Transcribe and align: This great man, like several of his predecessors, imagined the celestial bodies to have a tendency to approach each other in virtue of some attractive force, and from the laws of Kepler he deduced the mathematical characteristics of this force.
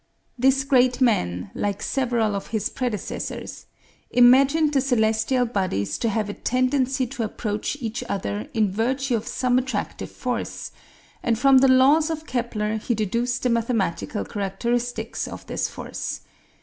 This 0.35 0.63
great 0.63 0.99
man, 0.99 1.51
like 1.53 1.83
several 1.83 2.33
of 2.35 2.47
his 2.47 2.69
predecessors, 2.69 3.67
imagined 4.09 4.73
the 4.73 4.81
celestial 4.81 5.45
bodies 5.45 5.99
to 5.99 6.09
have 6.09 6.27
a 6.27 6.33
tendency 6.33 7.05
to 7.05 7.21
approach 7.21 7.77
each 7.79 8.03
other 8.09 8.47
in 8.55 8.71
virtue 8.71 9.15
of 9.15 9.27
some 9.27 9.59
attractive 9.59 10.09
force, 10.09 10.71
and 11.21 11.37
from 11.37 11.59
the 11.59 11.67
laws 11.67 12.09
of 12.09 12.25
Kepler 12.25 12.77
he 12.77 12.95
deduced 12.95 13.43
the 13.43 13.49
mathematical 13.49 14.25
characteristics 14.25 15.27
of 15.27 15.45
this 15.45 15.67
force. 15.69 16.21